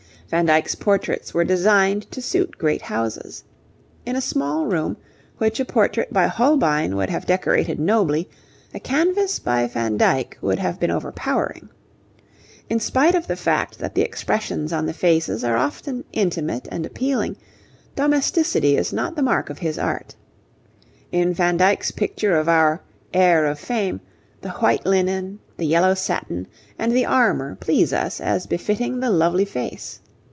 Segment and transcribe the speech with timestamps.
[0.31, 3.43] Van Dyck's portraits were designed to suit great houses.
[4.05, 4.95] In a small room,
[5.39, 8.29] which a portrait by Holbein would have decorated nobly,
[8.73, 11.67] a canvas by Van Dyck would have been overpowering.
[12.69, 16.85] In spite of the fact that the expressions on the faces are often intimate and
[16.85, 17.35] appealing,
[17.97, 20.15] domesticity is not the mark of his art.
[21.11, 22.81] In Van Dyck's picture of our
[23.13, 23.99] 'heir of fame,'
[24.39, 26.47] the white linen, the yellow satin,
[26.79, 29.99] and the armour please us as befitting the lovely face.